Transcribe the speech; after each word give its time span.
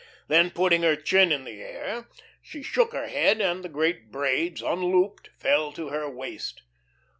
Then 0.27 0.49
putting 0.49 0.81
her 0.81 0.95
chin 0.95 1.31
in 1.31 1.43
the 1.43 1.61
air, 1.61 2.07
she 2.41 2.63
shook 2.63 2.91
her 2.93 3.05
head, 3.07 3.39
and 3.39 3.63
the 3.63 3.69
great 3.69 4.11
braids, 4.11 4.63
unlooped, 4.63 5.29
fell 5.37 5.71
to 5.73 5.89
her 5.89 6.09
waist. 6.09 6.63